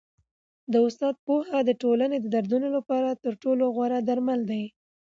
د 0.71 0.73
استاد 0.87 1.15
پوهه 1.25 1.59
د 1.65 1.69
ټولني 1.81 2.17
د 2.19 2.25
دردونو 2.35 2.67
لپاره 2.77 3.09
تر 3.23 3.33
ټولو 3.43 3.63
غوره 3.75 3.99
درمل 4.09 4.39
دی. 4.51 4.63